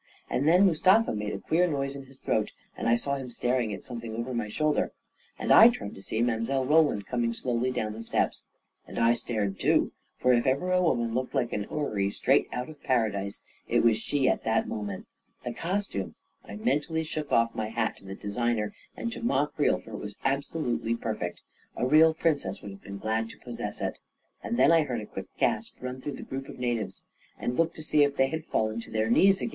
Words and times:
And 0.31 0.47
then 0.47 0.65
Mustafa 0.65 1.13
made 1.13 1.31
a 1.31 1.37
queer 1.37 1.67
noise 1.67 1.95
in 1.95 2.07
his 2.07 2.17
throat, 2.17 2.49
and 2.75 2.89
I 2.89 2.95
saw 2.95 3.17
him 3.17 3.29
staring 3.29 3.71
at 3.71 3.83
something 3.83 4.15
over 4.15 4.33
my 4.33 4.47
shoulder, 4.47 4.93
and 5.37 5.51
I 5.51 5.69
turned 5.69 5.93
to 5.93 6.01
see 6.01 6.23
Mile. 6.23 6.65
Roland 6.65 7.05
coming 7.05 7.33
slowly 7.33 7.69
down 7.69 7.93
the 7.93 8.01
steps. 8.01 8.47
And 8.87 8.97
I 8.97 9.13
stared, 9.13 9.59
too, 9.59 9.91
for 10.17 10.33
if 10.33 10.47
ever 10.47 10.71
a 10.71 10.81
woman 10.81 11.13
looked 11.13 11.35
like 11.35 11.53
an 11.53 11.65
houri 11.65 12.09
straight 12.09 12.47
out 12.51 12.67
of 12.67 12.81
Paradise, 12.81 13.43
it 13.67 13.83
was 13.83 13.95
she 13.95 14.27
at 14.27 14.43
that 14.43 14.67
moment! 14.67 15.05
The 15.45 15.53
costume— 15.53 16.15
I 16.49 16.55
mentally 16.55 17.05
took 17.05 17.31
off 17.31 17.53
my 17.53 17.67
hat 17.69 17.97
to 17.97 18.03
the 18.05 18.15
designer 18.15 18.73
and 18.97 19.11
to 19.11 19.21
Ma 19.21 19.45
Creel, 19.45 19.81
for 19.81 19.91
it 19.91 19.99
was 19.99 20.15
absolutely 20.25 20.95
perfect. 20.95 21.43
A 21.75 21.85
real 21.85 22.15
Princess 22.15 22.63
would 22.63 22.71
have 22.71 22.81
been 22.81 22.97
glad 22.97 23.29
to 23.29 23.37
possess 23.37 23.81
it 23.81 23.99
I 24.43 24.47
And 24.47 24.57
then 24.57 24.71
I 24.71 24.81
heard 24.81 25.01
a 25.01 25.05
quick 25.05 25.27
gasp 25.37 25.75
run 25.79 26.01
through 26.01 26.15
the 26.15 26.23
group 26.23 26.49
of 26.49 26.57
natives, 26.57 27.03
and 27.37 27.53
looked 27.53 27.75
to 27.75 27.83
see 27.83 28.01
if 28.01 28.15
they 28.15 28.29
had 28.29 28.45
fallen 28.45 28.81
to 28.81 28.89
their 28.89 29.07
knees 29.07 29.41
again 29.41 29.49